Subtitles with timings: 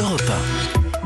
[0.00, 0.32] Europe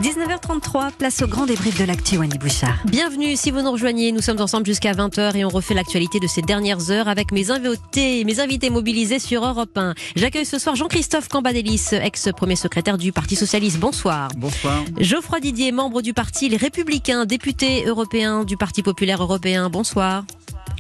[0.01, 2.79] 19h33, place au grand débrief de l'actu, Wani Bouchard.
[2.85, 4.13] Bienvenue si vous nous rejoignez.
[4.13, 7.51] Nous sommes ensemble jusqu'à 20h et on refait l'actualité de ces dernières heures avec mes
[7.51, 9.95] invités, mes invités mobilisés sur Europe 1.
[10.15, 13.79] J'accueille ce soir Jean-Christophe Cambadélis, ex-premier secrétaire du Parti Socialiste.
[13.79, 14.29] Bonsoir.
[14.37, 14.85] Bonsoir.
[15.01, 19.71] Geoffroy Didier, membre du Parti Les Républicains, député européen du Parti Populaire Européen.
[19.71, 20.25] Bonsoir.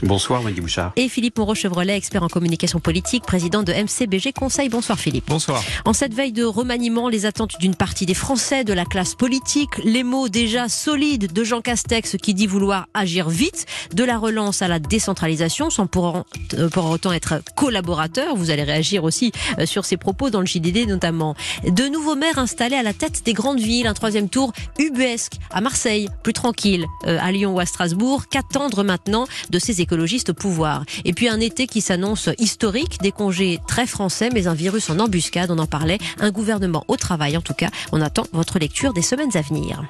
[0.03, 0.93] Bonsoir, Wendy Bouchard.
[0.97, 4.69] Et Philippe Moreau-Chevrolet, expert en communication politique, président de MCBG Conseil.
[4.69, 5.27] Bonsoir Philippe.
[5.29, 5.63] Bonsoir.
[5.85, 9.71] En cette veille de remaniement, les attentes d'une partie des Français, de la classe politique,
[9.85, 14.63] les mots déjà solides de Jean Castex qui dit vouloir agir vite, de la relance
[14.63, 18.35] à la décentralisation sans pour, euh, pour autant être collaborateur.
[18.37, 21.35] Vous allez réagir aussi euh, sur ces propos dans le JDD notamment.
[21.67, 25.61] De nouveaux maires installés à la tête des grandes villes, un troisième tour ubuesque à
[25.61, 28.25] Marseille, plus tranquille, euh, à Lyon ou à Strasbourg.
[28.29, 30.85] Qu'attendre maintenant de ces écologistes au pouvoir.
[31.05, 34.98] Et puis un été qui s'annonce historique, des congés très français, mais un virus en
[34.98, 37.70] embuscade, on en parlait, un gouvernement au travail en tout cas.
[37.93, 39.83] On attend votre lecture des semaines à venir.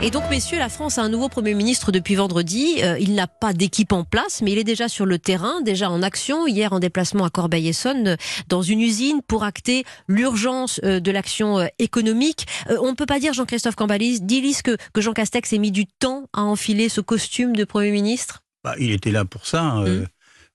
[0.00, 2.76] Et donc, messieurs, la France a un nouveau Premier ministre depuis vendredi.
[2.84, 5.90] Euh, il n'a pas d'équipe en place, mais il est déjà sur le terrain, déjà
[5.90, 6.46] en action.
[6.46, 8.16] Hier, en déplacement à Corbeil-Essonne,
[8.48, 12.46] dans une usine pour acter l'urgence euh, de l'action euh, économique.
[12.70, 15.72] Euh, on ne peut pas dire, Jean-Christophe Cambalis, dilis que, que Jean Castex ait mis
[15.72, 18.44] du temps à enfiler ce costume de Premier ministre?
[18.62, 19.78] Bah, il était là pour ça.
[19.78, 20.06] euh,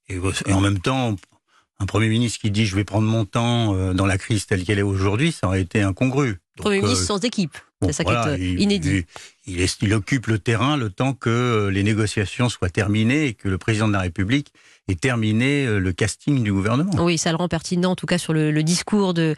[0.07, 1.17] et, et en même temps,
[1.79, 4.79] un Premier ministre qui dit je vais prendre mon temps dans la crise telle qu'elle
[4.79, 6.39] est aujourd'hui, ça aurait été incongru.
[6.55, 7.57] Donc, Premier euh, ministre sans équipe.
[7.81, 9.05] bon, C'est ça voilà, qui est inédit.
[9.45, 13.25] Il, il est- il occupe le terrain le temps que euh, les négociations soient terminées
[13.27, 14.51] et que le président de la République
[14.89, 16.91] ait terminé euh, le casting du gouvernement.
[16.97, 19.35] Oui, ça le rend pertinent, en tout cas, sur le, le discours de,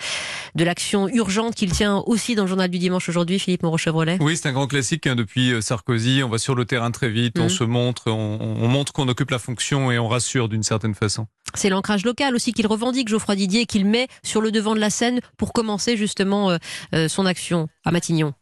[0.56, 4.17] de l'action urgente qu'il tient aussi dans le journal du dimanche aujourd'hui, Philippe Moreau-Chevrolet.
[4.22, 6.22] Oui, c'est un grand classique hein, depuis euh, Sarkozy.
[6.23, 9.30] On va sur le terrain très vite, on se montre, on, on montre qu'on occupe
[9.31, 11.28] la fonction et on rassure d'une certaine façon.
[11.53, 14.89] C'est l'ancrage local aussi qu'il revendique, Geoffroy Didier, qu'il met sur le devant de la
[14.89, 16.58] scène pour commencer justement euh,
[16.94, 18.33] euh, son action à Matignon.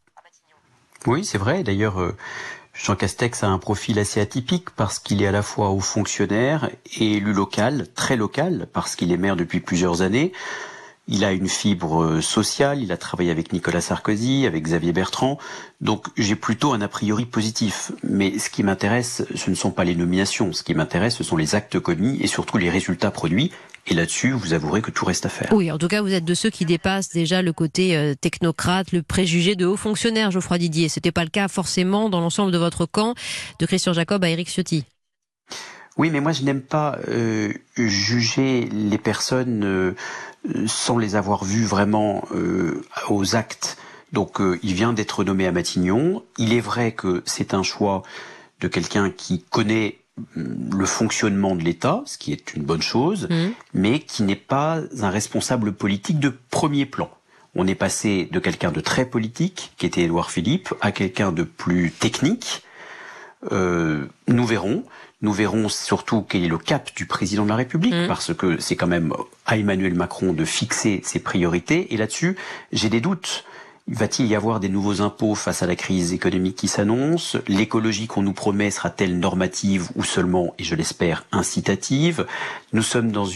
[1.05, 1.63] Oui, c'est vrai.
[1.63, 2.15] D'ailleurs, euh,
[2.73, 6.69] Jean Castex a un profil assez atypique parce qu'il est à la fois haut fonctionnaire
[6.97, 10.31] et élu local, très local, parce qu'il est maire depuis plusieurs années.
[11.09, 15.37] Il a une fibre euh, sociale, il a travaillé avec Nicolas Sarkozy, avec Xavier Bertrand,
[15.81, 17.91] donc j'ai plutôt un a priori positif.
[18.03, 21.35] Mais ce qui m'intéresse, ce ne sont pas les nominations, ce qui m'intéresse, ce sont
[21.35, 23.51] les actes commis et surtout les résultats produits.
[23.87, 25.51] Et là-dessus, vous avouerez que tout reste à faire.
[25.51, 28.91] Oui, en tout cas, vous êtes de ceux qui dépassent déjà le côté euh, technocrate,
[28.93, 30.87] le préjugé de haut fonctionnaire, Geoffroy Didier.
[30.87, 33.13] C'était pas le cas forcément dans l'ensemble de votre camp,
[33.59, 34.85] de Christian Jacob à Éric Ciotti.
[35.97, 39.95] Oui, mais moi je n'aime pas euh, juger les personnes euh,
[40.65, 43.77] sans les avoir vues vraiment euh, aux actes.
[44.11, 46.23] Donc euh, il vient d'être nommé à Matignon.
[46.37, 48.01] Il est vrai que c'est un choix
[48.59, 49.99] de quelqu'un qui connaît
[50.35, 53.51] le fonctionnement de l'État, ce qui est une bonne chose, Mhm.
[53.73, 57.09] mais qui n'est pas un responsable politique de premier plan.
[57.55, 61.43] On est passé de quelqu'un de très politique, qui était Édouard Philippe, à quelqu'un de
[61.43, 62.63] plus technique.
[63.51, 64.83] Euh, nous verrons.
[65.21, 68.07] Nous verrons surtout quel est le cap du président de la République, Mhm.
[68.07, 69.13] parce que c'est quand même
[69.45, 71.93] à Emmanuel Macron de fixer ses priorités.
[71.93, 72.35] Et là-dessus,
[72.71, 73.45] j'ai des doutes.
[73.87, 77.35] Va-t-il y avoir des nouveaux impôts face à la crise économique qui s'annonce?
[77.49, 82.25] L'écologie qu'on nous promet sera-t-elle normative ou seulement, et je l'espère, incitative?
[82.71, 83.27] Nous sommes dans,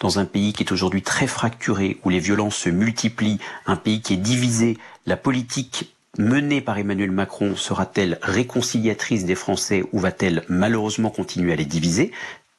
[0.00, 4.02] dans un pays qui est aujourd'hui très fracturé, où les violences se multiplient, un pays
[4.02, 4.76] qui est divisé.
[5.06, 11.56] La politique menée par Emmanuel Macron sera-t-elle réconciliatrice des Français ou va-t-elle malheureusement continuer à
[11.56, 12.10] les diviser?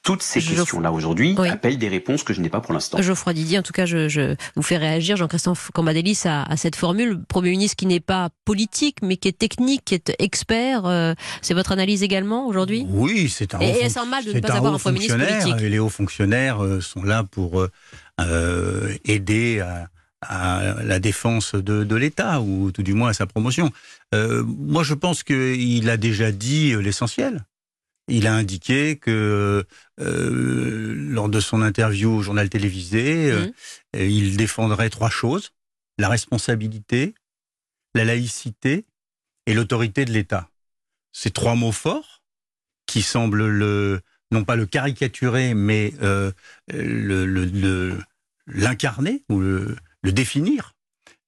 [0.08, 1.50] Toutes ces questions-là aujourd'hui Oui.
[1.50, 3.02] appellent des réponses que je n'ai pas pour l'instant.
[3.02, 6.78] Geoffroy Didier, en tout cas, je, je vous fais réagir, Jean-Christophe Cambadélis, à, à cette
[6.78, 7.20] formule.
[7.28, 10.86] Premier ministre qui n'est pas politique, mais qui est technique, qui est expert.
[10.86, 14.32] euh, c'est votre analyse également aujourd'hui Oui, c'est un Et- haut et un mal de
[14.34, 15.62] ne pas avoir un Premier ministre politique.
[15.62, 17.68] Et les hauts fonctionnaires euh, sont là pour
[18.22, 19.88] euh, aider à,
[20.22, 23.72] à la défense de, de l'État, ou tout du moins à sa promotion.
[24.16, 27.44] Euh, moi, je pense qu'il a déjà dit l'essentiel.
[28.08, 29.66] Il a indiqué que
[30.00, 33.54] euh, lors de son interview au journal télévisé, euh, Mhm.
[33.98, 35.52] euh, il défendrait trois choses
[35.98, 37.16] la responsabilité,
[37.96, 38.86] la laïcité
[39.48, 40.50] et l'autorité de l'État.
[41.12, 42.22] Ces trois mots forts
[42.86, 46.32] qui semblent le non pas le caricaturer, mais euh,
[46.72, 48.00] le- le- le-
[48.46, 50.76] l'incarner ou le définir,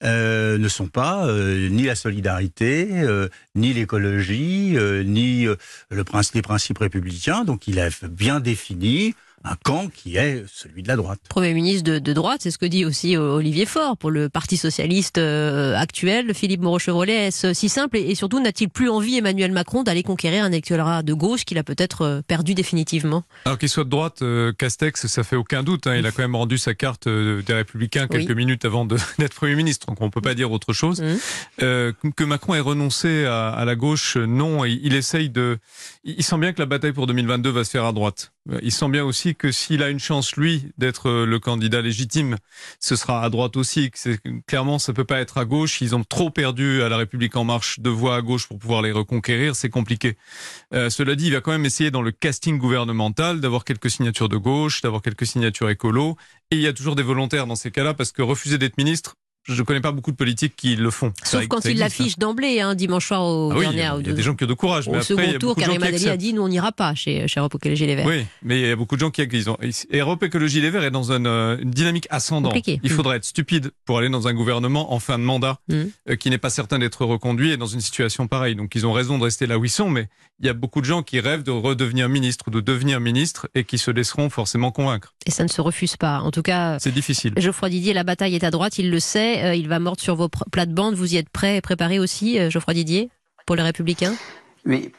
[0.04, 5.46] euh, ne sont pas euh, ni la solidarité, euh, ni l'écologie, ni
[5.90, 7.44] le principe, les principes républicains.
[7.44, 11.20] Donc il a bien défini un camp qui est celui de la droite.
[11.30, 14.58] Premier ministre de, de droite, c'est ce que dit aussi Olivier Faure pour le Parti
[14.58, 16.34] socialiste euh, actuel.
[16.34, 20.52] Philippe Moreau-Chevrolet, est-ce si simple et, surtout n'a-t-il plus envie Emmanuel Macron d'aller conquérir un
[20.52, 23.24] électorat de gauche qu'il a peut-être euh, perdu définitivement?
[23.46, 25.88] Alors qu'il soit de droite, euh, Castex, ça fait aucun doute.
[25.88, 25.96] Hein.
[25.96, 29.88] il a quand même rendu sa carte des Républicains quelques minutes avant d'être Premier ministre,
[29.88, 31.02] donc on peut pas dire autre chose.
[31.02, 32.12] Mmh.
[32.16, 34.66] que Macron ait renoncé à, à la gauche, non.
[34.66, 35.58] Il, il essaye de.
[36.04, 38.32] Il sent bien que la bataille pour 2022 va se faire à droite.
[38.62, 42.38] Il sent bien aussi que s'il a une chance, lui, d'être euh, le candidat légitime,
[42.80, 43.92] ce sera à droite aussi.
[44.48, 45.82] Clairement, ça peut pas être à gauche.
[45.82, 48.82] Ils ont trop perdu à la République en marche de voix à gauche pour pouvoir
[48.82, 49.56] les reconquérir.
[49.56, 50.18] C'est compliqué.
[50.74, 54.30] Euh, cela dit, il va quand même essayer dans le casting gouvernemental d'avoir quelques signatures
[54.30, 56.18] de gauche, d'avoir quelques signatures écolo.
[56.52, 59.16] Et il y a toujours des volontaires dans ces cas-là parce que refuser d'être ministre,
[59.50, 61.14] je ne connais pas beaucoup de politiques qui le font.
[61.24, 62.20] Sauf quand ils l'affichent hein.
[62.20, 64.54] d'emblée, hein, dimanche soir au ah oui, Il y, a des gens qui ont de
[64.54, 64.88] courage.
[64.88, 67.40] Au mais second après, tour, Karim Adeli a dit nous on n'ira pas chez, chez
[67.40, 68.06] Europe Écologie Les Verts.
[68.06, 69.58] Oui, mais il y a beaucoup de gens qui, ont.
[69.94, 72.56] Europe Écologie Les Verts est dans une, euh, une dynamique ascendante.
[72.66, 72.90] Il mm.
[72.90, 75.76] faudrait être stupide pour aller dans un gouvernement en fin de mandat mm.
[76.10, 78.56] euh, qui n'est pas certain d'être reconduit et dans une situation pareille.
[78.56, 80.08] Donc ils ont raison de rester là où ils sont, mais
[80.40, 83.64] il y a beaucoup de gens qui rêvent de redevenir ministre, de devenir ministre et
[83.64, 85.14] qui se laisseront forcément convaincre.
[85.26, 86.22] Et ça ne se refuse pas.
[86.22, 87.34] En tout cas, c'est difficile.
[87.38, 89.39] Geoffroy Didier, la bataille est à droite, il le sait.
[89.44, 90.96] Euh, il va mordre sur vos plates-bandes.
[90.96, 93.10] Vous y êtes prêt et préparé aussi, euh, Geoffroy Didier,
[93.46, 94.14] pour les Républicains?
[94.66, 94.92] Mais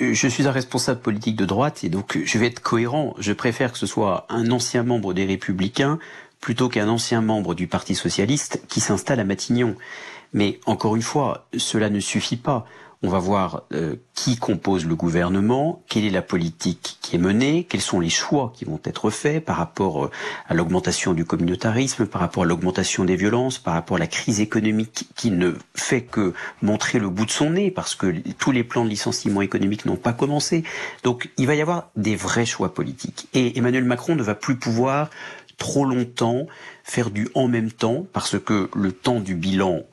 [0.00, 3.14] je suis un responsable politique de droite et donc je vais être cohérent.
[3.18, 5.98] Je préfère que ce soit un ancien membre des Républicains
[6.40, 9.76] plutôt qu'un ancien membre du Parti socialiste qui s'installe à Matignon.
[10.32, 12.66] Mais encore une fois, cela ne suffit pas.
[13.02, 17.64] On va voir euh, qui compose le gouvernement, quelle est la politique qui est menée,
[17.64, 20.10] quels sont les choix qui vont être faits par rapport euh,
[20.46, 24.40] à l'augmentation du communautarisme, par rapport à l'augmentation des violences, par rapport à la crise
[24.40, 28.64] économique qui ne fait que montrer le bout de son nez parce que tous les
[28.64, 30.62] plans de licenciement économique n'ont pas commencé.
[31.02, 33.28] Donc il va y avoir des vrais choix politiques.
[33.32, 35.08] Et Emmanuel Macron ne va plus pouvoir
[35.56, 36.46] trop longtemps
[36.84, 39.84] faire du en même temps parce que le temps du bilan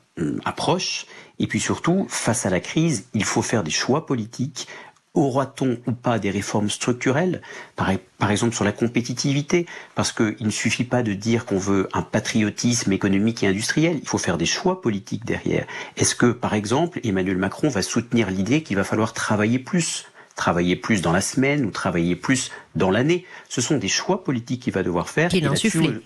[0.46, 1.06] approche.
[1.40, 4.68] Et puis surtout, face à la crise, il faut faire des choix politiques.
[5.14, 7.42] Aura-t-on ou pas des réformes structurelles,
[7.76, 9.66] par, par, exemple sur la compétitivité,
[9.96, 14.08] parce qu'il ne suffit pas de dire qu'on veut un patriotisme économique et industriel, il
[14.08, 15.66] faut faire des choix politiques derrière.
[15.96, 20.06] Est-ce que, par exemple, Emmanuel Macron va soutenir l'idée qu'il va falloir travailler plus?
[20.36, 23.26] Travailler plus dans la semaine ou travailler plus dans l'année?
[23.50, 25.32] Ce sont des choix politiques qu'il va devoir faire.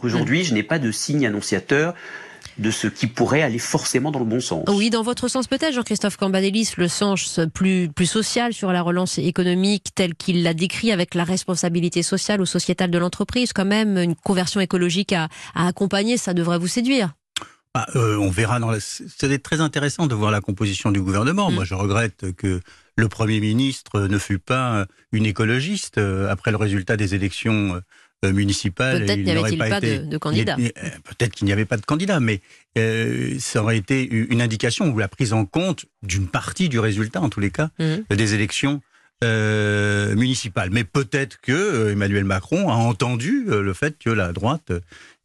[0.01, 1.95] Aujourd'hui, je n'ai pas de signe annonciateur
[2.61, 4.63] de ce qui pourrait aller forcément dans le bon sens.
[4.69, 9.17] Oui, dans votre sens peut-être, Jean-Christophe Cambadélis, le sens plus, plus social sur la relance
[9.17, 13.97] économique tel qu'il l'a décrit avec la responsabilité sociale ou sociétale de l'entreprise, quand même,
[13.97, 17.13] une conversion écologique à, accompagner, ça devrait vous séduire
[17.73, 18.81] ah, euh, on verra dans la...
[18.81, 21.49] C'est très intéressant de voir la composition du gouvernement.
[21.49, 21.55] Mm.
[21.55, 22.59] Moi, je regrette que
[22.97, 27.81] le Premier ministre ne fut pas une écologiste euh, après le résultat des élections
[28.23, 29.03] euh, euh, municipal.
[29.05, 30.55] Peut-être n'y avait-il pas, de, de candidat.
[30.55, 32.41] Peut-être qu'il n'y avait pas de candidat, mais
[32.77, 37.21] euh, ça aurait été une indication ou la prise en compte d'une partie du résultat,
[37.21, 38.03] en tous les cas, mhm.
[38.09, 38.81] des élections
[39.23, 40.69] euh, municipales.
[40.71, 44.71] Mais peut-être que Emmanuel Macron a entendu le fait que la droite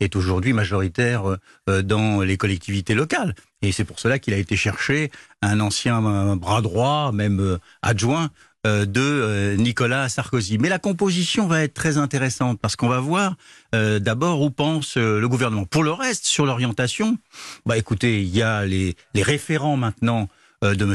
[0.00, 3.34] est aujourd'hui majoritaire dans les collectivités locales.
[3.62, 5.10] Et c'est pour cela qu'il a été chercher
[5.40, 8.30] un ancien bras droit, même adjoint
[8.66, 10.58] de euh, Nicolas Sarkozy.
[10.58, 13.36] Mais la composition va être très intéressante parce qu'on va voir
[13.74, 15.64] euh, d'abord où pense le gouvernement.
[15.64, 17.18] Pour le reste, sur l'orientation,
[17.64, 20.28] bah écoutez, il y a les, référents maintenant
[20.62, 20.94] de M.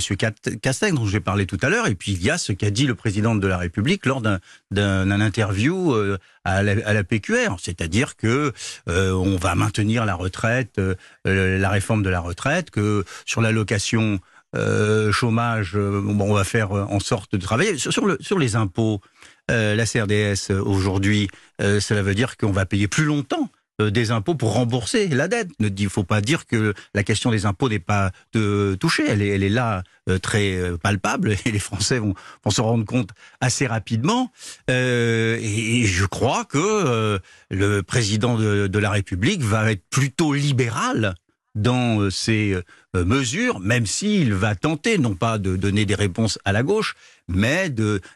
[0.62, 2.88] Castex, dont j'ai parlé tout à l'heure, et puis il y a ce qu'a dit
[2.88, 5.94] le président de la République lors d'un interview
[6.44, 8.54] à la, à la PQR, c'est-à-dire que
[8.88, 10.82] on va maintenir la retraite,
[11.26, 14.20] la réforme de la retraite, que sur l'allocation
[14.56, 17.78] euh, chômage, euh, bon, on va faire euh, en sorte de travailler.
[17.78, 19.02] Sur, le, sur les impôts,
[19.50, 21.28] la CRDS aujourd'hui,
[21.60, 23.50] cela veut dire qu'on va payer plus longtemps
[23.82, 25.50] des impôts pour rembourser la dette.
[25.60, 29.04] Il ne faut pas dire que la question des impôts n'est pas de toucher.
[29.10, 29.84] Elle est, elle est là
[30.22, 32.14] très palpable et les Français vont,
[32.46, 33.10] vont se rendre compte
[33.42, 34.32] assez rapidement.
[34.70, 41.16] Euh, et, je crois que le président de, de, la République va être plutôt libéral
[41.56, 42.54] dans ces
[42.96, 46.96] euh, mesures, même s'il va tenter, non pas de donner des réponses à la gauche,
[47.28, 47.70] mais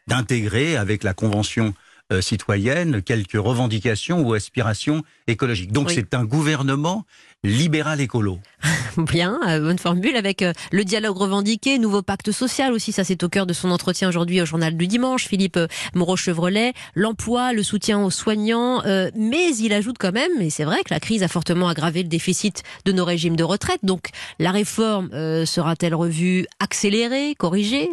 [0.07, 1.73] d'intégrer avec la Convention
[2.13, 5.71] euh, citoyenne quelques revendications ou aspirations écologiques.
[5.71, 7.03] Donc c'est un gouvernement
[7.43, 8.39] libéral écolo.
[8.97, 13.23] Bien, euh, bonne formule avec euh, le dialogue revendiqué, nouveau pacte social aussi, ça c'est
[13.23, 17.63] au cœur de son entretien aujourd'hui au journal du dimanche, Philippe euh, Moreau-Chevrolet, l'emploi, le
[17.63, 18.81] soutien aux soignants,
[19.15, 22.09] mais il ajoute quand même, et c'est vrai que la crise a fortement aggravé le
[22.09, 25.09] déficit de nos régimes de retraite, donc la réforme
[25.45, 27.89] sera-t-elle revue, accélérée, corrigée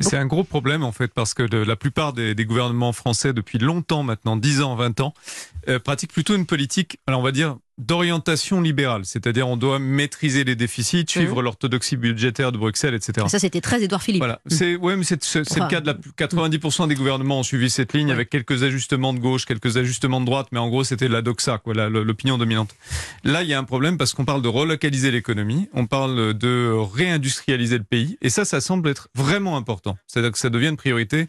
[0.00, 3.32] C'est un gros problème en fait, parce que de, la plupart des, des, gouvernements français
[3.32, 5.14] depuis longtemps maintenant, 10 ans, 20 ans,
[5.84, 10.54] pratiquent plutôt une politique, alors on va dire, d'orientation libérale, c'est-à-dire on doit maîtriser les
[10.54, 11.44] déficits, suivre mmh.
[11.44, 13.26] l'orthodoxie budgétaire de Bruxelles, etc.
[13.28, 14.20] ça, c'était très Édouard Philippe.
[14.20, 14.50] Voilà, mmh.
[14.50, 18.12] c'est ouais, mais c'est le cas de la 90% des gouvernements ont suivi cette ligne
[18.12, 21.58] avec quelques ajustements de gauche, quelques ajustements de droite, mais en gros c'était la doxa,
[21.58, 22.74] quoi, l'opinion dominante.
[23.24, 26.74] Là, il y a un problème parce qu'on parle de relocaliser l'économie, on parle de
[26.92, 29.96] réindustrialiser le pays, et ça, ça semble être vraiment important.
[30.06, 31.28] C'est-à-dire que ça devient une priorité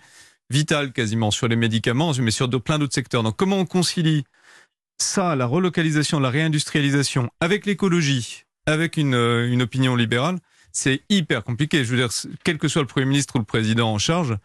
[0.49, 3.23] vitale quasiment sur les médicaments, mais sur de, plein d'autres secteurs.
[3.23, 4.25] Donc, comment on concilie
[5.01, 10.37] ça, la relocalisation, la réindustrialisation, avec l'écologie, avec une, euh, une opinion libérale,
[10.71, 11.83] c'est hyper compliqué.
[11.83, 12.09] Je veux dire,
[12.43, 14.37] quel que soit le Premier ministre ou le Président en charge,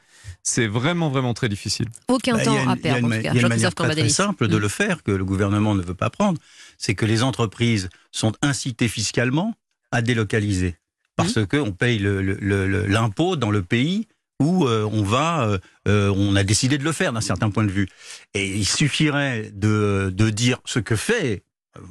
[0.43, 1.87] c'est vraiment, vraiment très difficile.
[2.09, 3.15] Aucun bah, temps à perdre.
[3.15, 4.61] Il y a une, manière très, simple de mm.
[4.61, 6.41] le faire que le gouvernement ne veut pas prendre.
[6.79, 9.55] C'est que les entreprises sont incitées fiscalement
[9.93, 10.77] à délocaliser.
[11.15, 11.47] Parce mm.
[11.47, 14.09] qu'on paye l'impôt dans le pays
[14.41, 17.65] où euh, on va, euh, euh, on a décidé de le faire d'un certain point
[17.65, 17.89] de vue.
[18.35, 21.43] Et il suffirait de, de dire ce que fait.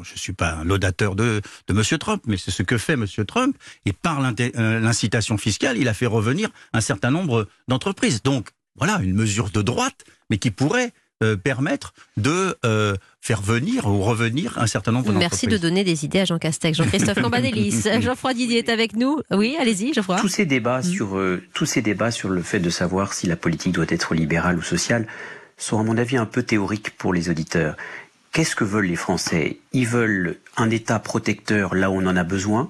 [0.02, 2.00] Je ne suis pas laudateur de, de M.
[2.00, 3.06] Trump, mais c'est ce que fait M.
[3.28, 3.56] Trump.
[3.86, 8.24] Et par l'incitation fiscale, il a fait revenir un certain nombre d'entreprises.
[8.24, 10.92] Donc, voilà, une mesure de droite, mais qui pourrait
[11.24, 15.32] euh, permettre de euh, faire venir ou revenir un certain nombre d'entreprises.
[15.32, 16.78] Merci de donner des idées à Jean Castex.
[16.78, 19.22] Jean-Christophe Cambadélis, Geoffroy Didier est avec nous.
[19.32, 20.18] Oui, allez-y, Geoffroy.
[20.18, 20.84] Tous ces débats mm.
[20.84, 24.14] sur euh, tous ces débats sur le fait de savoir si la politique doit être
[24.14, 25.08] libérale ou sociale
[25.58, 27.78] sont à mon avis un peu théoriques pour les auditeurs.
[28.34, 29.60] Qu'est-ce que veulent les Français?
[29.72, 32.70] Ils veulent un État protecteur là où on en a besoin.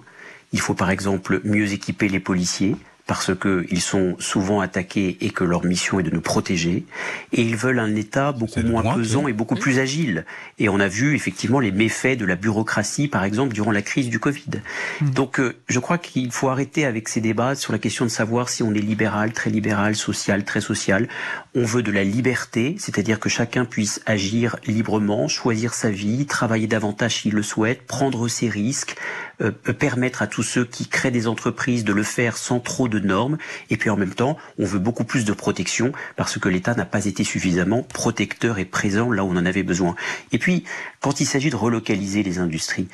[0.54, 2.76] Il faut par exemple mieux équiper les policiers,
[3.08, 6.86] parce qu'ils sont souvent attaqués et que leur mission est de nous protéger.
[7.34, 10.26] Et ils veulent un État beaucoup moins pesant et beaucoup plus agile.
[10.58, 14.10] Et on a vu effectivement les méfaits de la bureaucratie, par exemple, durant la crise
[14.10, 14.62] du Covid.
[15.02, 15.10] Hmm.
[15.12, 18.50] Donc euh, je crois qu'il faut arrêter avec ces débats sur la question de savoir
[18.50, 21.08] si on est libéral, très libéral, social, très social.
[21.54, 26.68] On veut de la liberté, c'est-à-dire que chacun puisse agir librement, choisir sa vie, travailler
[26.68, 28.96] davantage s'il le souhaite, prendre ses risques,
[29.42, 33.00] euh, permettre à tous ceux qui créent des entreprises de le faire sans trop de
[33.00, 33.38] normes.
[33.70, 36.86] Et puis en même temps, on veut beaucoup plus de protection parce que l'État n'a
[36.86, 39.96] pas été suffisamment protecteur et présent là où on en avait besoin.
[40.32, 40.64] Et puis,
[41.02, 42.88] quand il s'agit de relocaliser les industries,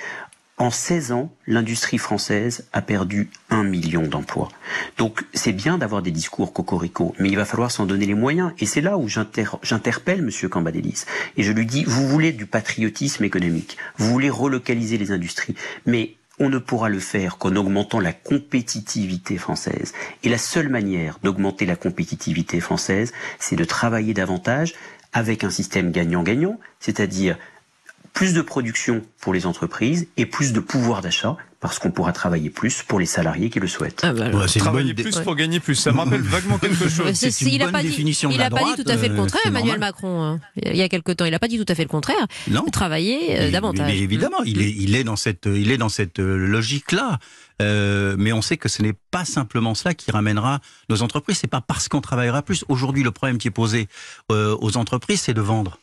[0.61, 4.49] en 16 ans, l'industrie française a perdu un million d'emplois.
[4.99, 8.51] Donc c'est bien d'avoir des discours cocorico, mais il va falloir s'en donner les moyens.
[8.59, 10.49] Et c'est là où j'interpelle M.
[10.49, 11.05] Cambadélis.
[11.35, 15.55] Et je lui dis, vous voulez du patriotisme économique, vous voulez relocaliser les industries,
[15.87, 19.93] mais on ne pourra le faire qu'en augmentant la compétitivité française.
[20.23, 24.73] Et la seule manière d'augmenter la compétitivité française, c'est de travailler davantage
[25.13, 27.37] avec un système gagnant-gagnant, c'est-à-dire
[28.13, 32.49] plus de production pour les entreprises et plus de pouvoir d'achat parce qu'on pourra travailler
[32.49, 34.01] plus pour les salariés qui le souhaitent.
[34.03, 37.13] Ah bah, travailler plus pour gagner plus, ça me rappelle vaguement quelque chose.
[37.13, 39.13] C'est une il bonne pas définition dit, Il n'a pas dit tout à fait le
[39.13, 40.23] euh, contraire, Emmanuel Macron.
[40.23, 40.39] Hein.
[40.55, 42.25] Il y a quelque temps, il n'a pas dit tout à fait le contraire.
[42.49, 42.65] Non.
[42.71, 43.85] Travailler euh, davantage.
[43.85, 47.19] Mais évidemment, il est, il est dans cette, il est dans cette euh, logique-là.
[47.59, 51.37] mais on sait que ce n'est pas simplement cela qui ramènera nos entreprises.
[51.37, 52.65] C'est pas parce qu'on travaillera plus.
[52.69, 53.87] Aujourd'hui, le problème qui est posé
[54.29, 55.77] aux entreprises, c'est de vendre.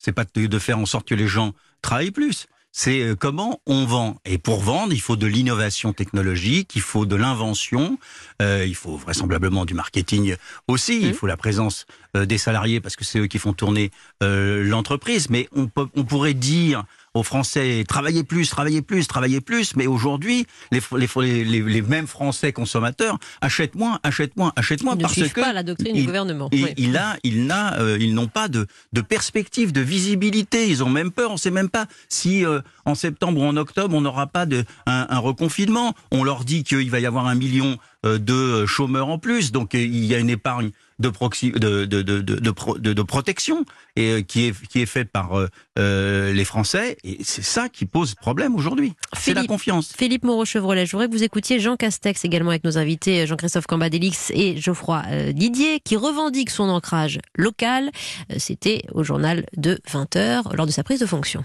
[0.00, 1.52] C'est pas de faire en sorte que les gens
[1.82, 4.16] travaillent plus c'est euh, comment on vend.
[4.24, 7.98] Et pour vendre, il faut de l'innovation technologique, il faut de l'invention,
[8.40, 10.36] euh, il faut vraisemblablement du marketing
[10.68, 11.14] aussi, il mmh.
[11.14, 13.90] faut la présence euh, des salariés parce que c'est eux qui font tourner
[14.20, 15.30] l'entreprise.
[15.30, 19.74] Mais on, peut, on pourrait dire aux Français travaillez plus, travaillez plus, travaillez plus.
[19.76, 25.14] Mais aujourd'hui, les, les, les, mêmes Français consommateurs achètent moins, achètent moins, achètent moins parce
[25.14, 26.48] que pas la doctrine du gouvernement.
[26.52, 30.68] Il, a, il n'a, euh, ils n'ont pas de, de perspective, de visibilité.
[30.68, 31.30] Ils ont même peur.
[31.30, 34.46] On ne sait même pas si euh, en septembre ou en octobre on n'aura pas
[34.46, 35.94] de un, un, reconfinement.
[36.12, 40.04] On leur dit qu'il va y avoir un million de chômeurs en plus, donc il
[40.04, 43.64] y a une épargne de, proxy, de, de, de, protection
[43.96, 47.68] et euh, qui est qui est faite par euh, euh, les Français et c'est ça
[47.68, 48.92] qui pose problème aujourd'hui.
[49.18, 49.92] C'est la confiance.
[49.96, 54.30] Philippe Moreau-Chevrolet, je voudrais que vous écoutiez Jean Castex également avec nos invités Jean-Christophe Cambadélix
[54.34, 55.02] et Geoffroy
[55.32, 57.90] Didier qui revendique son ancrage local.
[58.36, 61.44] C'était au journal de 20h lors de sa prise de fonction.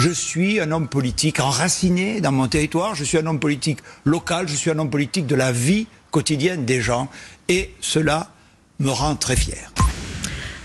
[0.00, 4.48] Je suis un homme politique enraciné dans mon territoire, je suis un homme politique local,
[4.48, 7.08] je suis un homme politique de la vie quotidienne des gens
[7.48, 8.28] et cela
[8.80, 9.72] me rend très fier.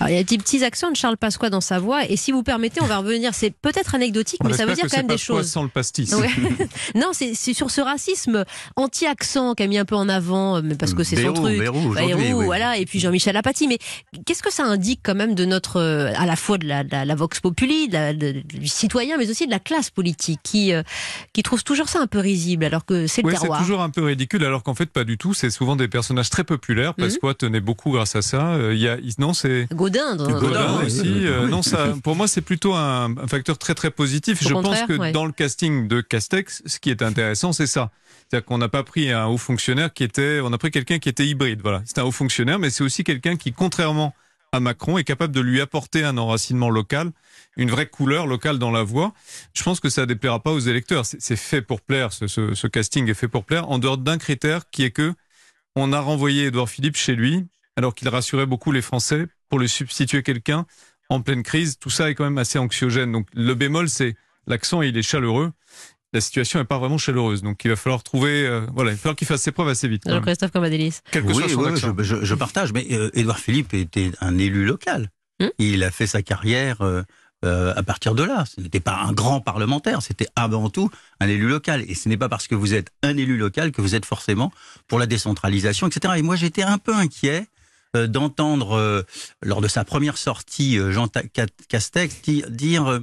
[0.07, 2.43] Il y a des petits accents de Charles Pasqua dans sa voix, et si vous
[2.43, 3.33] permettez, on va revenir.
[3.33, 5.49] C'est peut-être anecdotique, mais ça veut dire quand même des choses.
[5.49, 6.13] sans le pastis.
[6.95, 11.03] non, c'est sur ce racisme anti-accent qu'a mis un peu en avant, mais parce que
[11.03, 11.61] c'est son truc.
[12.33, 12.77] voilà.
[12.77, 13.67] Et puis Jean-Michel Apathy.
[13.67, 13.77] Mais
[14.25, 17.39] qu'est-ce que ça indique quand même de notre, euh, à la fois de la, vox
[17.39, 20.83] populi, du citoyen, mais aussi de la classe politique, qui euh,
[21.33, 23.59] qui trouve toujours ça un peu risible, alors que c'est le terroir.
[23.59, 25.33] C'est toujours un peu ridicule, alors qu'en fait pas du tout.
[25.33, 26.93] C'est souvent des personnages très populaires.
[26.97, 27.05] Mhm.
[27.05, 28.53] Pasqua tenait beaucoup grâce à ça.
[28.53, 30.39] Euh, y a, non, c'est Godin.
[30.39, 31.25] Godin aussi.
[31.49, 34.39] non, ça, pour moi, c'est plutôt un, facteur très très positif.
[34.41, 37.91] Je pense que dans le casting de Castex, ce qui est intéressant, c'est ça.
[38.29, 41.09] C'est-à-dire qu'on n'a pas pris un haut fonctionnaire qui était, on a pris quelqu'un qui
[41.09, 41.61] était hybride.
[41.63, 44.13] Voilà, c'est un haut fonctionnaire, mais c'est aussi quelqu'un qui, contrairement
[44.51, 47.11] à Macron, est capable de lui apporter un enracinement local,
[47.57, 49.13] une vraie couleur locale dans la voix.
[49.53, 51.05] Je pense que ça ne déplaira pas aux électeurs.
[51.05, 52.13] C'est fait pour plaire.
[52.13, 53.69] Ce, ce, casting est fait pour plaire.
[53.69, 55.13] En dehors d'un critère qui est que
[55.75, 59.69] on a renvoyé Édouard Philippe chez lui, alors qu'il rassurait beaucoup les Français pour lui
[59.69, 60.65] substituer quelqu'un
[61.09, 61.77] en pleine crise.
[61.79, 63.11] Tout ça est quand même assez anxiogène.
[63.11, 64.15] Donc le bémol, c'est
[64.47, 65.51] l'accent, il est chaleureux
[66.13, 67.41] la situation n'est pas vraiment chaleureuse.
[67.41, 69.87] Donc il va falloir trouver, euh, voilà, il va falloir qu'il fasse ses preuves assez
[69.87, 70.07] vite.
[70.07, 70.99] Alors Christophe Cambadélis.
[71.11, 75.09] Quelque oui, je, je, partage, mais euh, Édouard Philippe était un élu local.
[75.39, 77.03] Hmm il a fait sa carrière euh,
[77.43, 78.45] à partir de là.
[78.45, 80.89] Ce n'était pas un grand parlementaire, c'était avant tout
[81.19, 81.85] un élu local.
[81.87, 84.51] Et ce n'est pas parce que vous êtes un élu local que vous êtes forcément
[84.87, 86.15] pour la décentralisation, etc.
[86.17, 87.47] Et moi j'étais un peu inquiet
[87.93, 89.05] d'entendre,
[89.41, 91.07] lors de sa première sortie, Jean
[91.67, 93.01] Castex dire,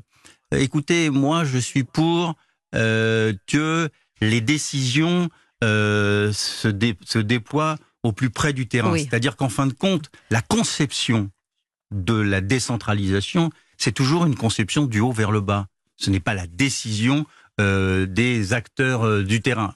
[0.52, 2.35] écoutez, moi je suis pour
[2.75, 3.88] euh, que
[4.21, 5.28] les décisions
[5.64, 6.69] euh, se,
[7.05, 8.97] se, déploient au plus près du terrain.
[8.97, 11.31] C'est-à-dire qu'en fin de compte, la conception
[11.90, 15.66] de la décentralisation, c'est toujours une conception du haut vers le bas.
[15.97, 17.26] Ce n'est pas la décision
[17.61, 19.75] euh, des acteurs du terrain.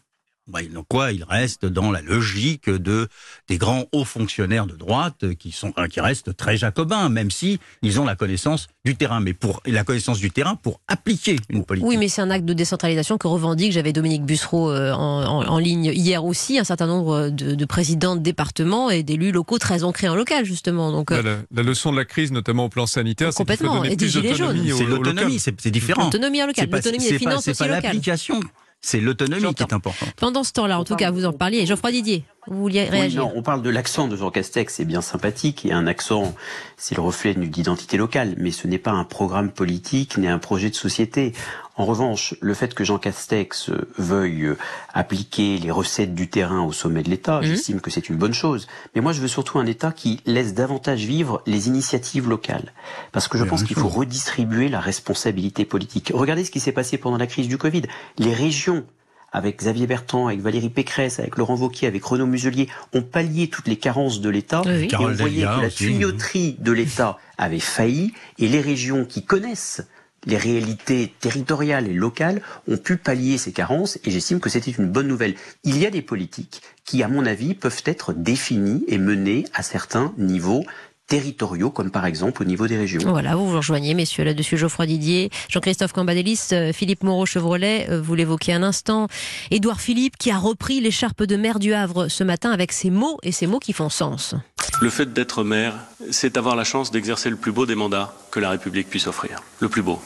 [0.51, 3.09] Bah, donc quoi, il reste dans la logique de
[3.49, 8.01] des grands hauts fonctionnaires de droite qui sont qui restent très jacobins, même si ils
[8.01, 11.89] ont la connaissance du terrain, mais pour la connaissance du terrain pour appliquer une politique.
[11.89, 13.73] Oui, mais c'est un acte de décentralisation que revendique.
[13.73, 18.91] J'avais Dominique Bussereau euh, en, ligne hier aussi, un certain nombre de, présidents de départements
[18.91, 20.91] et d'élus locaux très ancrés en local justement.
[20.91, 23.97] Donc euh, la, leçon de la crise, notamment au plan sanitaire, c'est qu'il faut donner
[23.97, 24.73] plus d'autonomie.
[24.77, 26.05] C'est l'autonomie, c'est différent.
[26.05, 27.77] L'autonomie locale, l'autonomie des finances aussi locales.
[27.81, 28.41] C'est pas l'application
[28.81, 30.13] c'est l'autonomie qui est importante.
[30.17, 31.67] Pendant ce temps-là, en tout cas, vous en parliez.
[31.67, 35.03] Geoffroy Didier, vous vouliez réagir non, On parle de l'accent de Jean Castex, c'est bien
[35.03, 36.35] sympathique, et un accent,
[36.77, 40.39] c'est le reflet d'une identité locale, mais ce n'est pas un programme politique, ni un
[40.39, 41.35] projet de société.
[41.81, 44.55] En revanche, le fait que Jean Castex veuille
[44.93, 47.45] appliquer les recettes du terrain au sommet de l'État, mmh.
[47.45, 48.67] j'estime que c'est une bonne chose.
[48.95, 52.75] Mais moi, je veux surtout un État qui laisse davantage vivre les initiatives locales.
[53.13, 56.13] Parce que je pense qu'il faut redistribuer la responsabilité politique.
[56.15, 57.85] Regardez ce qui s'est passé pendant la crise du Covid.
[58.19, 58.85] Les régions
[59.33, 63.69] avec Xavier Bertrand, avec Valérie Pécresse, avec Laurent Wauquiez, avec Renaud Muselier, ont pallié toutes
[63.69, 64.61] les carences de l'État.
[64.67, 69.83] Et on voyait que la tuyauterie de l'État avait failli et les régions qui connaissent
[70.27, 74.89] les réalités territoriales et locales ont pu pallier ces carences et j'estime que c'était une
[74.89, 75.35] bonne nouvelle.
[75.65, 79.63] Il y a des politiques qui, à mon avis, peuvent être définies et menées à
[79.63, 80.65] certains niveaux
[81.11, 83.01] territoriaux, comme par exemple au niveau des régions.
[83.05, 88.15] Voilà, vous vous rejoignez, messieurs, là-dessus, Geoffroy Didier, Jean-Christophe Cambadélis, euh, Philippe Moreau-Chevrolet, euh, vous
[88.15, 89.09] l'évoquez un instant,
[89.51, 93.19] Édouard Philippe qui a repris l'écharpe de maire du Havre ce matin avec ces mots
[93.25, 94.37] et ces mots qui font sens.
[94.81, 95.75] Le fait d'être maire,
[96.11, 99.43] c'est avoir la chance d'exercer le plus beau des mandats que la République puisse offrir.
[99.61, 100.01] Le plus beau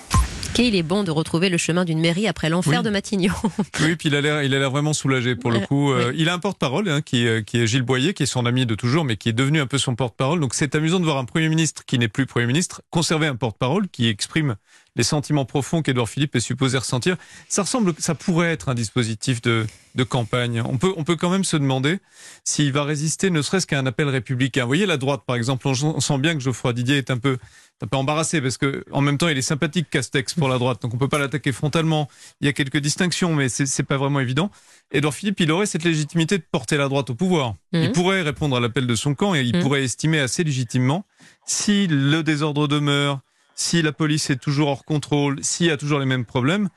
[0.62, 3.34] il est bon de retrouver le chemin d'une mairie après l'enfer de Matignon.
[3.80, 5.92] oui, puis il a l'air, il a l'air vraiment soulagé pour le coup.
[5.92, 8.66] Euh, il a un porte-parole hein, qui, qui, est Gilles Boyer, qui est son ami
[8.66, 10.40] de toujours, mais qui est devenu un peu son porte-parole.
[10.40, 13.36] Donc c'est amusant de voir un Premier ministre qui n'est plus Premier ministre conserver un
[13.36, 14.56] porte-parole qui exprime
[14.96, 17.16] les sentiments profonds qu'Edouard Philippe est supposé ressentir.
[17.48, 20.62] Ça ressemble, ça pourrait être un dispositif de, de campagne.
[20.64, 21.98] On peut, on peut quand même se demander
[22.44, 24.62] s'il va résister, ne serait-ce qu'à un appel républicain.
[24.62, 27.38] Vous voyez, la droite, par exemple, on sent bien que Geoffroy Didier est un peu
[27.84, 30.82] un peu embarrassé parce que en même temps il est sympathique Castex pour la droite
[30.82, 32.08] donc on peut pas l'attaquer frontalement
[32.40, 34.50] il y a quelques distinctions mais c'est pas vraiment évident
[34.90, 37.92] Edouard Philippe il aurait cette légitimité de porter la droite au pouvoir il mhm.
[37.92, 39.62] pourrait répondre à l'appel de son camp et il mhm.
[39.62, 41.04] pourrait estimer assez légitimement
[41.46, 43.20] si le désordre demeure
[43.54, 46.68] si la police est toujours hors contrôle s'il y a toujours les mêmes problèmes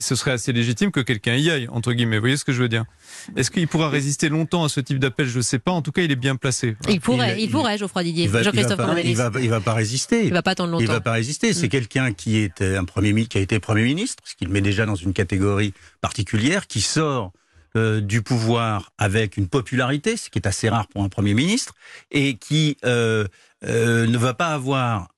[0.00, 2.16] ce serait assez légitime que quelqu'un y aille, entre guillemets.
[2.16, 2.84] Vous voyez ce que je veux dire?
[3.36, 5.26] Est-ce qu'il pourra résister longtemps à ce type d'appel?
[5.26, 5.72] Je ne sais pas.
[5.72, 6.76] En tout cas, il est bien placé.
[6.88, 8.24] Il pourrait, il, pourrait, Geoffroy Didier.
[8.24, 8.44] Il va, il
[9.16, 10.24] va, il va, pas résister.
[10.24, 10.84] Il va pas attendre longtemps.
[10.84, 11.52] Il va pas résister.
[11.52, 11.70] C'est mm.
[11.70, 14.86] quelqu'un qui est un premier, qui a été premier ministre, ce qui le met déjà
[14.86, 17.32] dans une catégorie particulière, qui sort
[17.76, 21.74] euh, du pouvoir avec une popularité, ce qui est assez rare pour un premier ministre,
[22.12, 23.26] et qui euh,
[23.64, 25.08] euh, ne va pas avoir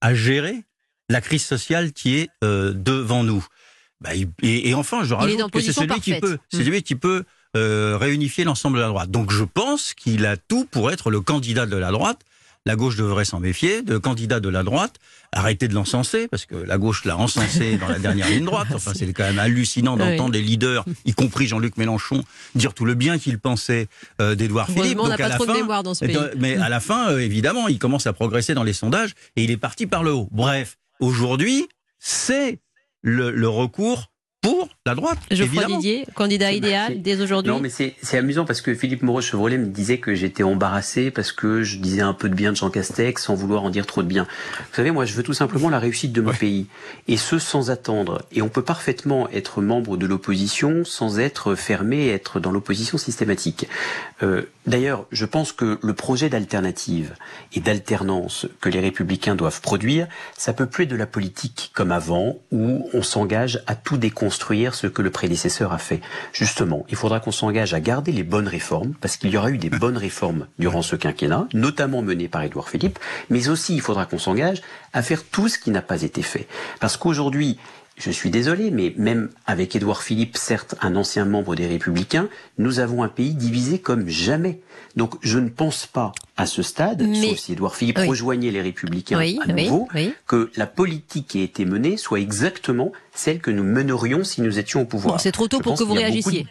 [0.00, 0.64] à gérer
[1.08, 3.44] la crise sociale qui est devant nous.
[4.02, 4.10] Bah,
[4.42, 8.76] et, enfin, je rajoute que c'est celui, qui peut, c'est celui qui peut réunifier l'ensemble
[8.78, 9.10] de la droite.
[9.10, 12.20] Donc je pense qu'il a tout pour être le candidat de la droite
[12.64, 14.96] la gauche devrait s'en méfier, de candidats de la droite,
[15.32, 18.68] arrêter de l'encenser, parce que la gauche l'a encensé dans la dernière ligne droite.
[18.74, 22.22] Enfin, c'est quand même hallucinant d'entendre des leaders, y compris Jean-Luc Mélenchon,
[22.54, 23.88] dire tout le bien qu'il pensait
[24.20, 24.98] euh, d'Edouard Philippe.
[25.00, 26.16] On n'a pas trop de mémoire dans ce pays.
[26.38, 29.50] Mais à la fin, euh, évidemment, il commence à progresser dans les sondages et il
[29.50, 30.28] est parti par le haut.
[30.30, 32.60] Bref, aujourd'hui, c'est
[33.02, 34.11] le recours
[34.42, 35.18] pour la droite.
[35.30, 37.52] Geoffroy Didier, candidat idéal dès aujourd'hui.
[37.52, 41.62] Non, mais c'est amusant parce que Philippe Moreau-Chevrolet me disait que j'étais embarrassé parce que
[41.62, 44.08] je disais un peu de bien de Jean Castex sans vouloir en dire trop de
[44.08, 44.26] bien.
[44.58, 46.66] Vous savez, moi, je veux tout simplement la réussite de mon pays.
[47.06, 48.22] Et ce, sans attendre.
[48.32, 53.68] Et on peut parfaitement être membre de l'opposition sans être fermé, être dans l'opposition systématique.
[54.24, 57.14] Euh, D'ailleurs, je pense que le projet d'alternative
[57.52, 60.06] et d'alternance que les républicains doivent produire,
[60.38, 64.31] ça peut plus être de la politique comme avant, où on s'engage à tout déconstruire
[64.32, 66.00] ce que le prédécesseur a fait.
[66.32, 69.58] Justement, il faudra qu'on s'engage à garder les bonnes réformes, parce qu'il y aura eu
[69.58, 72.98] des bonnes réformes durant ce quinquennat, notamment menées par Édouard Philippe,
[73.30, 76.46] mais aussi il faudra qu'on s'engage à faire tout ce qui n'a pas été fait.
[76.80, 77.58] Parce qu'aujourd'hui,
[77.96, 82.80] je suis désolé, mais même avec Édouard Philippe, certes un ancien membre des Républicains, nous
[82.80, 84.60] avons un pays divisé comme jamais.
[84.96, 89.18] Donc je ne pense pas à ce stade, sauf si Édouard Philippe rejoignait les Républicains
[89.18, 89.88] à nouveau,
[90.26, 94.58] que la politique qui a été menée soit exactement celle que nous menerions si nous
[94.58, 95.20] étions au pouvoir.
[95.20, 96.46] c'est trop tôt pour que vous réagissiez.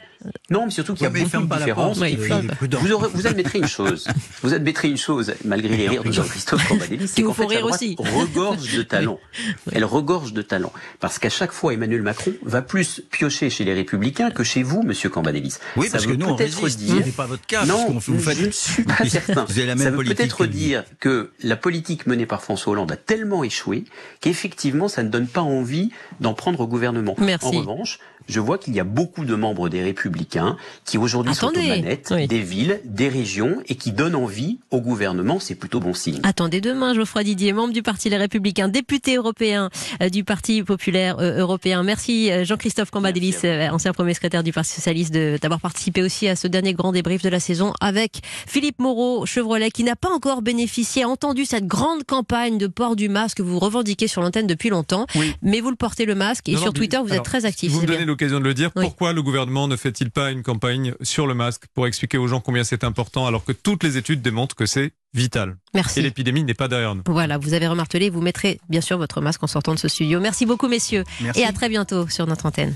[0.49, 1.97] Non, mais surtout qu'il y a beaucoup de différences.
[1.97, 4.07] Vous, vous, admettrez une chose.
[4.43, 7.73] Vous admettrez une chose, malgré les rires de Jean-Christophe Cambadélis, c'est qu'en fait, la droite
[7.73, 7.95] aussi.
[7.97, 9.19] regorge de talent.
[9.71, 10.71] Elle regorge de talent.
[10.99, 14.83] Parce qu'à chaque fois, Emmanuel Macron va plus piocher chez les Républicains que chez vous,
[14.83, 15.55] Monsieur Cambadélis.
[15.75, 16.79] Oui, parce que nous, on résiste.
[16.79, 17.03] Dire...
[17.15, 17.65] pas votre cas.
[17.65, 18.37] Non, vous faites...
[18.37, 19.45] je ne suis pas certain.
[19.45, 22.91] Vous avez la même ça veut peut-être dire que la politique menée par François Hollande
[22.91, 23.85] a tellement échoué
[24.19, 27.15] qu'effectivement, ça ne donne pas envie d'en prendre au gouvernement.
[27.17, 27.47] Merci.
[27.47, 27.99] En revanche,
[28.31, 32.13] je vois qu'il y a beaucoup de membres des Républicains qui aujourd'hui sont aux manettes
[32.13, 35.39] des villes, des régions et qui donnent envie au gouvernement.
[35.39, 36.21] C'est plutôt bon signe.
[36.23, 39.69] Attendez demain, Geoffroy Didier, membre du Parti Les Républicains, député européen
[40.01, 41.83] euh, du Parti populaire euh, européen.
[41.83, 43.35] Merci euh, Jean-Christophe Cambadélis,
[43.71, 47.29] ancien premier secrétaire du Parti socialiste, d'avoir participé aussi à ce dernier grand débrief de
[47.29, 52.57] la saison avec Philippe Moreau, Chevrolet, qui n'a pas encore bénéficié, entendu cette grande campagne
[52.57, 55.05] de port du masque que vous revendiquez sur l'antenne depuis longtemps.
[55.41, 57.73] Mais vous le portez le masque et sur Twitter, vous êtes très actif
[58.21, 58.71] l'occasion de le dire.
[58.71, 62.39] Pourquoi le gouvernement ne fait-il pas une campagne sur le masque pour expliquer aux gens
[62.39, 65.99] combien c'est important alors que toutes les études démontrent que c'est vital Merci.
[65.99, 67.03] Et l'épidémie n'est pas derrière nous.
[67.07, 70.19] Voilà, vous avez remarqué, vous mettrez bien sûr votre masque en sortant de ce studio.
[70.19, 71.41] Merci beaucoup messieurs Merci.
[71.41, 72.75] et à très bientôt sur notre antenne.